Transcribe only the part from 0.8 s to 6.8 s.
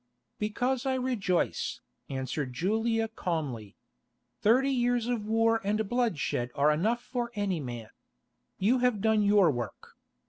I rejoice," answered Julia calmly. "Thirty years of war and bloodshed are